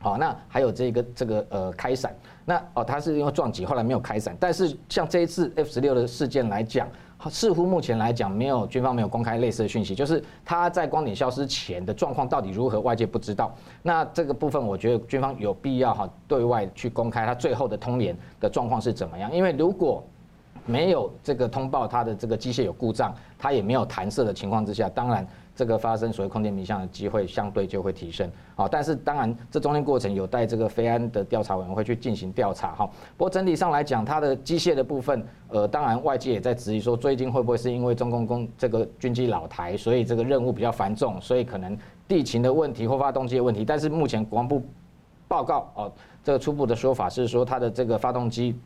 [0.00, 2.14] 好，那还有这个这个呃开伞，
[2.46, 6.88] 那哦它是因为撞击后来没有开伞，但是像这一次 F 十六的事件来讲，
[7.28, 13.54] 似乎目前来讲没有军方没有公开类似的讯息，就是它在光点消失前的状况到底如何，外界不知道。
[13.82, 20.02] 那这个部分我觉得军方有必要哈对外去公开它最后的通联的状况是怎么样，因为如果
[20.64, 28.30] 没有这个通报它的这个机械有故障，它也没有弹射的情况之下，当然这个发生所谓空间迷向的机会相对就会提升。
[28.54, 32.74] 好，但是当然这中间过程有待这个飞安的调查委员会去进行调查。
[32.74, 32.86] 哈，
[33.16, 41.76] 不过整体上来讲，它的机械的部分，呃，当然外界也在质疑说，最近会不会是因为中共攻这个军机老台，所以这个任务比较繁重，所以可能
[42.08, 43.64] 地勤的问题或发动机的问题。
[43.64, 44.62] 但是目前国防部
[45.28, 45.92] 报告哦，
[46.24, 48.58] 这个初步的说法是说，它的这个发动机。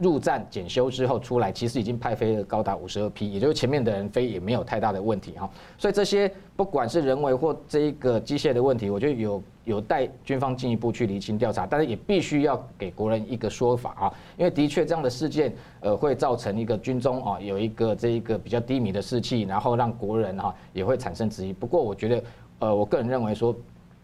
[0.00, 5.48] 入站检修之后出来，其实已经派飞了高达五十二批，也就是前面的人飞也没有太大的问题哈。
[5.76, 21.52] 所以这些不管是人为或这一个机械的问题，我觉得有有待军方进一步去厘清调查，但是也必须要给国人一个说法啊，因为的确这样的事件呃会造成一个军中啊有一个这一个比较低迷的士气，然后让国人哈也会产生质疑。
[21.52, 22.22] 不过我觉得
[22.60, 23.54] 呃我个人认为说。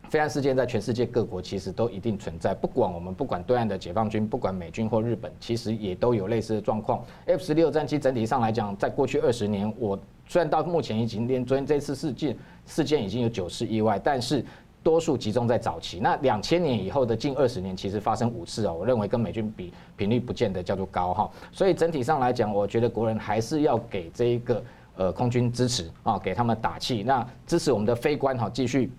[0.09, 7.05] 飞安事件在全世界各国其实都一定存在，不管我们不管对岸的解放军，不管美军或日本，其实也都有类似的状况。
[7.27, 14.43] F 十六战机整体上来讲，在过去二十年，我虽然到目前已经连昨天这次事件事件已经有九次意外，但是
[14.83, 16.01] 多数集中在早期。
[16.01, 21.31] 那两千年以后的近二十年，其实发生五次哦，我认为跟美军比频率不见得叫做高哈。
[21.53, 24.65] 所以整体上来讲，我觉得国人还是要给这一个
[24.97, 28.91] 呃空军支持啊，给他们打气，那支持我们的飞官哈继续。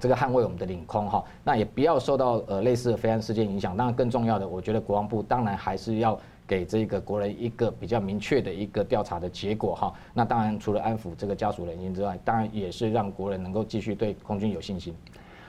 [0.00, 3.76] 这个捍卫我们的领空哈，那也不要受到呃类似的飞安事件影响。
[3.76, 9.92] 当然，更重要的，我觉得国防部当然还是要给这个国人一个比较明确的一个调查的结果哈。
[10.12, 14.94] 那当然，除了安抚这个家属人员之外，当然也是让国人能够继续对空军有信心。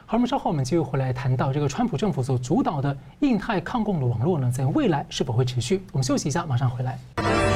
[0.06, 5.84] 好，我们稍后我们继续回来谈到这个川普政府所主导的印太抗共的网络呢，在未来是否会持续？
[5.92, 7.55] 我们休息一下，马上回来。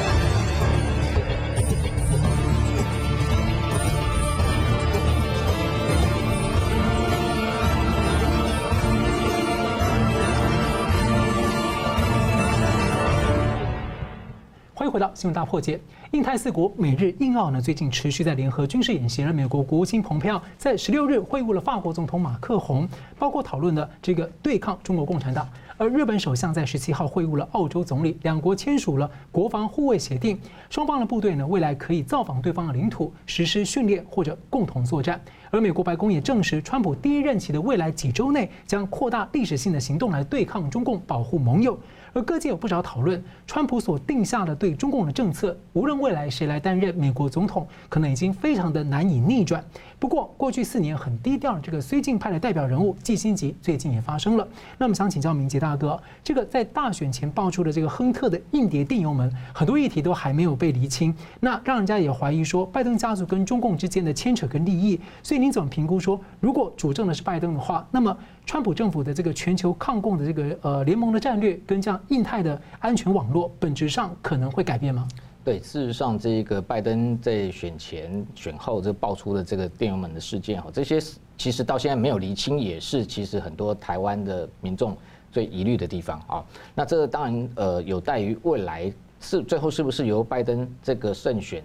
[14.90, 19.22] 回到新闻大破解，印太四国美日印澳呢，最近持续在联合军事演习。
[19.22, 25.48] 而美国国务卿蓬佩奥在十六日会晤了法国总统马克宏，包括讨论了这个对抗中国共产党。
[25.76, 30.36] 而日本首相在十七号会晤了澳洲总理，两国签署了国防护卫协定，
[30.68, 35.20] 双方的部队呢，未来可以造访对方的领土，实施训练或者共同作战。
[35.52, 41.78] 而美国白宫也证实，川普第一任期的未来几周内将扩大历史性的行动来对抗中共，保护盟友。
[42.12, 49.64] 而各界有不少讨论，川普所定下的对中共的政策，无论未来谁来担任美国总统，可能已经非常的难以逆转。
[49.98, 54.48] 不过，过去四年很低调的这个绥靖派的代表人物季辛吉，最近也发声了。
[54.78, 64.98] 那么，想请教明洁大哥，这个在大选前爆出的这个亨特的硬碟电邮门，很多议题都还没有被厘清，那让人家也怀疑说，拜登家族跟中共之间的牵扯跟利益。
[65.22, 75.06] 所以，您怎么评估说，如果主政的是拜登的话，那么川普政府的这个全球抗共的这个呃联盟的战略，跟这样印太的安全网络，本质上可能会改变吗？
[75.42, 81.00] 对，事实上，这个拜登在选前、选后这爆出的这个电邮门的事件哈，这些
[81.38, 84.96] 其实到现在没有厘清，也是其实很多台湾的民众
[85.32, 86.44] 最疑虑的地方啊。
[86.74, 91.64] 那这当然呃有待于未来是最后是不是由拜登这个胜选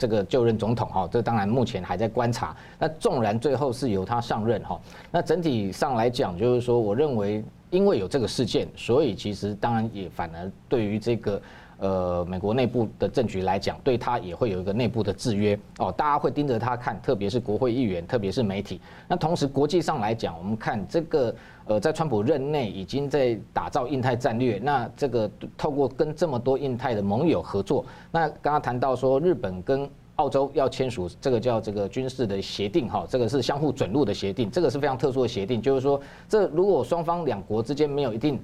[0.00, 2.56] 这个就任总统哈，这当然目前还在观察。
[2.78, 11.42] 那纵然最后是由他上任哈，那整体上来讲，就是说，我认为因为有这个事件，所以其实当然也反而对于这个。
[11.82, 18.78] 呃，美国内部的政局来讲，对他也会有一个内部的制约哦，大家会盯着他看，特别是国会议员，特别是媒体。
[19.08, 21.34] 那同时国际上来讲，我们看这个
[21.70, 38.40] 呃，在川普任内已经在打造印太战略，那这个透过跟这么多印太的盟友合作，那刚刚谈到说日本跟澳洲要签署这个叫这个军事的协定哈，这个是相互准入的协定，这个是非常特殊的协定，就是说这如果双方两国之间没有一定。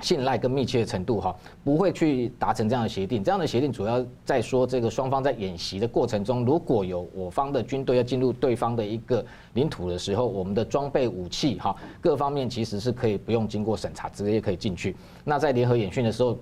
[0.00, 3.22] 信赖跟密切的程度哈，不会去达成这样的协定。
[3.22, 14.94] 这样的协定主要在说，这个双方在演习的过程中，如果有我方的军队要进入对方的一个领土的时候，我们的装备武器哈，各方面其实是可以不用经过审查，直接可以进去。
[15.24, 16.38] 那在联合演训的时候。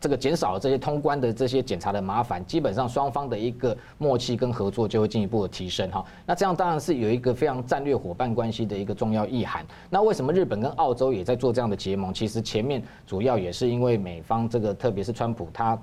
[0.00, 6.04] 这个减少了这些通关的这些检查的麻烦，基本上双方的一个默契跟合作就会进一步的提升哈。
[6.24, 9.66] 那这样当然是有一个非常战略伙伴关系的一个重要意涵。
[9.90, 12.14] 那为什么日本跟澳洲也在做这样的结盟？
[12.14, 15.78] 其实前面主要也是因为美方这个，特别是川普他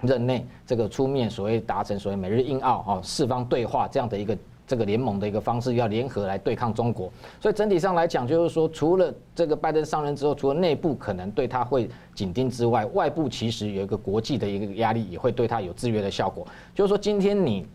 [0.00, 4.36] 任内这个出面所谓达成所谓美日印澳哦四方对话这样的一个。
[4.66, 16.46] 这个联盟的一个方式，要联合来对抗中国，所以整体上来讲，就是说，除了这个拜登上任之后，除了内部可能对他会紧盯之外，外部其实有一个国际的一个压力，也会对他有制约的效果。
[16.74, 17.66] 就是说，今天你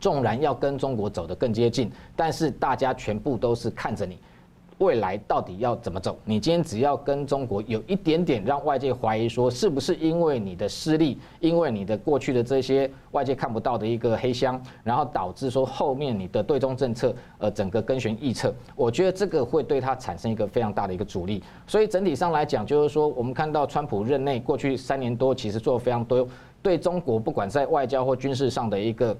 [0.00, 4.16] 纵然要跟中国走得更接近，但是大家全部都是看着你。
[4.78, 6.16] 未来到底要怎么走？
[6.24, 21.42] 你今天只要跟中国有一点点让外界怀疑说，是不是因为你的失利，因为你的过去的这些外界看不到的一个黑箱，然后导致说后面你的对中政策呃整个跟悬臆测，我觉得这个会对他产生一个非常大的一个阻力。
[21.66, 26.26] 所以整体上来讲，就是说我们看到川普任内过去三年多，其实做了非常多
[26.62, 29.16] 对中国不管在外交或军事上的一个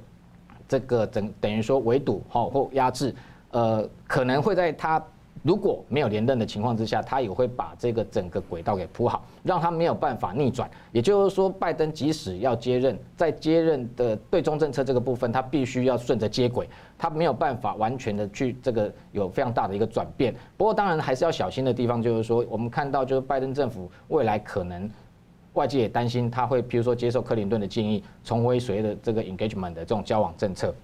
[0.68, 3.12] 这个等等于说围堵哈或压制，
[3.50, 5.02] 呃可能会在他。
[5.42, 10.68] 如果没有连任的情况之下，他也会把这个整个轨道给铺好，让他没有办法逆转。
[10.92, 16.68] 也就是说，拜登即使要接任，在接任的对中政策这个部分，他必须要顺着接轨，
[16.98, 20.34] 他没有办法完全的去这个有非常大的一个转变。
[20.56, 24.90] 不过，当然还是要小心的地方，就是说，我们看到就是拜登政府未来可能
[25.54, 30.74] 外界也担心他会，譬如说接受克林顿的建议，重回所谓的这个 engagement 的这种交往政策。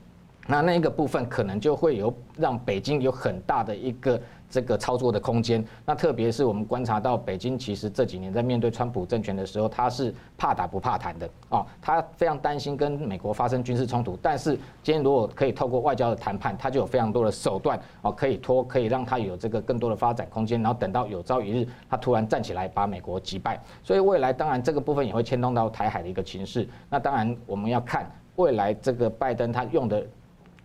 [0.46, 4.20] 那那一个部分可能就会有让北京有很大的一个
[4.54, 5.64] 这个操作的空间。
[5.84, 14.16] 那特别是我们观察到，北京其实这几年在面对川普政权的时候，他是怕打不怕谈的哦，他非常担心跟美国发生军事冲突。
[14.22, 20.62] 但是今天如果可以透过外交的谈判，他就有非常多的手段哦，可以拖，可以让他有这个更多的发展空间。
[20.62, 26.68] 然后等到有朝一日他突然站起来把美国击败，所以未来当然这个部分也会牵动到台海的一个情势。
[26.88, 30.06] 那当然我们要看未来这个拜登他用的。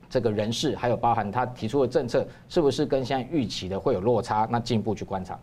[0.10, 4.48] 这个人事还有包含他提出的政策，是不是跟现在预期的会有落差？
[4.50, 5.40] 那进一步去观察。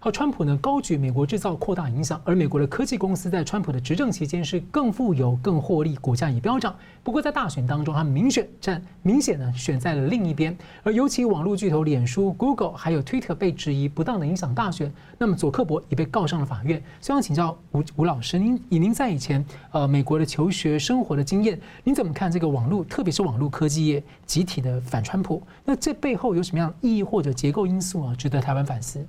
[0.00, 6.72] 好，川普呢高举美国制造扩大影响，而美国的科技公司在川普的执政期间是更富有、更获利，股价也飙涨。
[7.02, 16.80] 不过在大选当中，他明选战明显呢选在了另一边，而尤其网络巨头脸书、Google 还有 Twitter 被质疑不当的影响大选，那么佐克伯也被告上了法院。
[17.00, 25.42] 希望请教吴吴老师，您以您在以前呃美国的求学生活的经验，您怎么看这个网络，特别是网络科技业集体的反川普？
[25.64, 29.04] 那这背后有什么样的意义或者结构因素啊，值得台湾反思？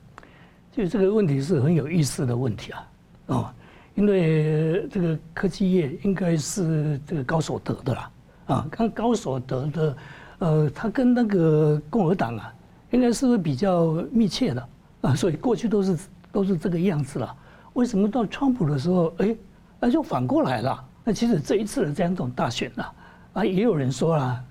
[0.80, 2.88] 就这个问题是很有意思的问题啊，
[3.26, 3.54] 哦，
[3.96, 8.12] 因为这个科技业应该是这个高所得的啦，
[8.46, 9.98] 啊，刚高所得的，
[10.38, 12.54] 呃，他跟那个共和党啊，
[12.92, 14.70] 应该是比较密切的
[15.02, 16.00] 啊，所以过去都是
[16.32, 17.36] 都是这个样子了。
[17.74, 19.36] 为什么到川普的时候，哎，
[19.82, 20.86] 那就反过来了？
[21.04, 22.86] 那其实这一次的这样一种大选呢，
[23.34, 24.42] 啊，也有人说啦，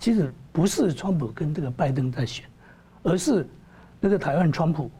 [0.00, 2.44] 其实不是川普跟这个拜登在选，
[3.04, 3.46] 而是
[4.00, 4.90] 那个台湾川普。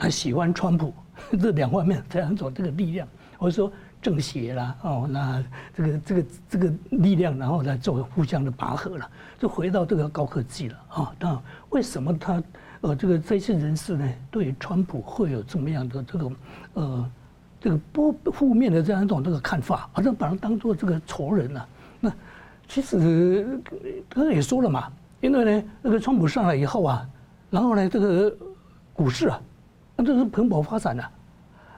[0.00, 0.94] 他喜欢川普
[1.38, 3.70] 这两方面这样一种这个力量，或者说
[4.00, 5.44] 政协啦，哦，那
[5.76, 11.12] 这个这个这个力量，然后来做互相的拔河了，就回到这个高科技了啊。
[11.20, 12.42] 那为什么他
[12.80, 16.34] 呃这个这些人士呢，对川普会有这么样的这种
[16.72, 17.10] 呃
[17.60, 21.68] 这个不负面的这样一种这个看法，好像把他当做这个仇人了？
[22.00, 22.10] 那
[22.66, 23.60] 其实
[24.08, 24.90] 刚才也说了嘛，
[25.20, 27.06] 因为呢那个川普上来以后啊，
[27.50, 28.34] 然后呢这个
[28.94, 29.38] 股市啊。
[30.00, 31.04] 那这是蓬勃发展的，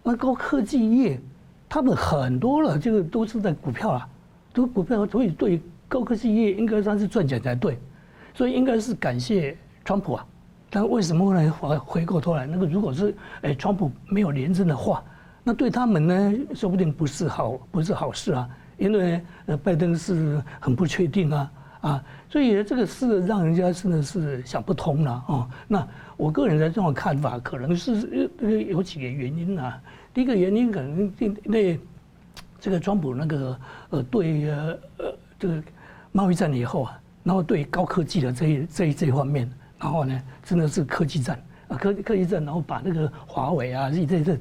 [0.01, 1.21] 那高科技业，
[1.69, 4.09] 他们很多了，这个都是在股票啊，
[4.53, 7.77] 都股票，所以对高科技业应该算是赚钱才对，
[8.33, 10.25] 所以应该是感谢川普啊。
[10.71, 11.51] 但为什么呢？
[11.51, 15.03] 回回过头来，那个如果是哎，川普没有连任的话，
[15.43, 18.49] 那对他们呢，说不定不是好，不是好事啊。
[18.79, 19.21] 因为，
[19.65, 21.51] 拜登是很不确定啊，
[21.83, 25.49] 啊，所以这个事让人家真的是想不通了啊。
[25.69, 25.87] 那。
[26.19, 29.81] 我个人的这种看法，可能是呃有几个原因啊。
[30.15, 31.81] 第一个原因可能因为
[32.61, 33.59] 这个川普那个
[33.91, 35.63] 呃对呃呃这个
[36.13, 44.39] 贸易战以后啊，然后对高科技的这一这一这方面，然后呢真的是科技战啊科科技战，然后把那个华为啊这这这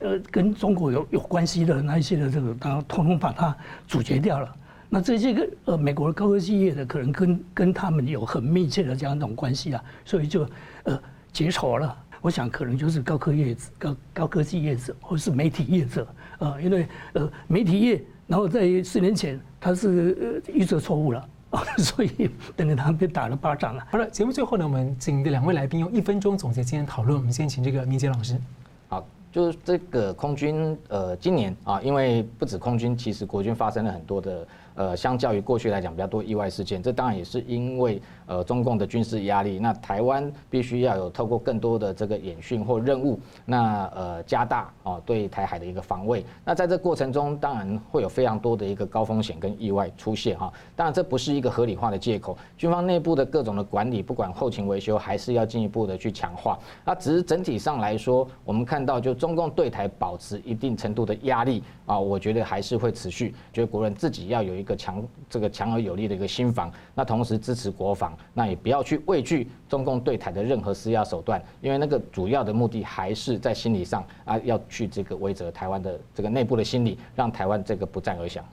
[0.00, 3.56] 呃跟中国有有关系的那一些的这个，然后统统把它
[3.88, 4.56] 阻绝掉了。
[4.94, 10.48] 那这些个呃美国的高科技业的可能跟跟他们有很密切的这样一种关系啊，所以就
[10.84, 10.98] 呃。
[11.34, 16.06] 结仇了，我想可能就是高科业者、高高科技业者，或是媒体业者，
[16.38, 20.16] 啊，因为呃媒体业，然后在四年前他是
[20.46, 21.28] 呃预测错误了，
[21.78, 23.84] 所以等于他被打了巴掌了。
[23.90, 27.18] 好了，节目最后呢，我们请这两位来宾用一分钟总结今天讨论。
[27.18, 28.40] 我们先请这个明杰老师。
[28.88, 34.46] 好，就是这个空军，呃，今年啊，因为不止空军，其实国军发生了很多的。
[34.74, 39.58] 呃，相较于过去来讲，比较多意外事件，这当然也是因为呃中共的军事压力。
[39.60, 46.26] 那台湾必须要有透过更多的这个演训或任务，那呃加大哦对台海的一个防卫。
[46.44, 50.52] 那在这过程中，当然会有非常多的一个高风险跟意外出现哈。
[50.74, 56.58] 当然这不是一个合理化的借口，军方内部的各种的管理，不管后勤维修，还是要进一步的去强化。
[56.84, 63.32] 那只是整体上来说，我们看到就中共对台保持一定程度的压力啊，我觉得还是会持续。
[63.52, 64.64] 觉得国人自己要有一。
[64.64, 78.44] 一个强这个强而有力的一个心防，那同时支持国防，防，那也不要去畏惧中共对台的任何施压手段，因为那个主要的目的还是在心理上啊，要去这个威慑台湾的这个内部的心理，让台湾这个不战而降。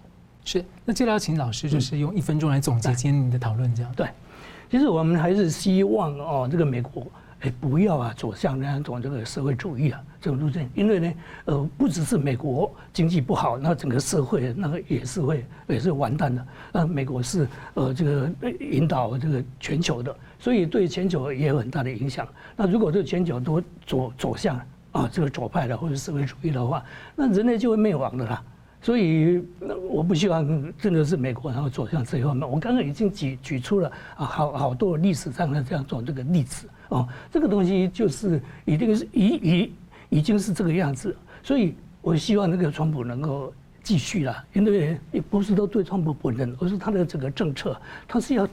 [0.43, 4.07] 是，那接下来请老师就是用一分钟来总结今天您的讨论，这样、嗯、对。
[4.71, 7.05] 其实我们还是希望哦，这个美国
[7.41, 11.13] 哎不要啊走向那种这个社会主义啊这种路线，因为呢
[11.45, 16.47] 呃不只是美国经济不好，那整个社会那个也是会也是完蛋的。
[16.71, 22.27] 那美国是呃这个引导这个全球的，所以对全球也有很大的影响。
[22.55, 24.59] 那如果这全球都走走向
[24.91, 26.83] 啊这个左派的或者社会主义的话，
[27.15, 28.43] 那人类就会灭亡的啦。
[28.83, 29.43] 所以，
[29.91, 32.49] 我不希望真的是美国然后走向这一方面。
[32.49, 39.73] 我刚刚已经举举出了啊，好好多历史上的这样做这个例子哦，这个东西就是一定是已已
[40.09, 41.15] 已经是这个样子。
[41.41, 48.47] 所以我希望那个川普能够继续了，因为也不是都对川普本人，而是他的整个政策，他是要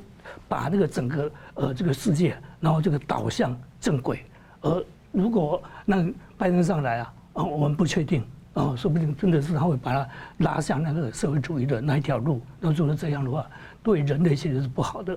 [0.46, 4.24] 把那个整个呃这个世界，然后这个导向正轨。
[4.60, 8.24] 而如果让拜登上来啊，啊，我们不确定。
[8.54, 10.08] 哦，说不定真的是他会把他
[10.38, 12.40] 拉向那个社会主义的那一条路。
[12.60, 13.46] 那如果这样的话，
[13.84, 15.16] 对人类其实是不好的。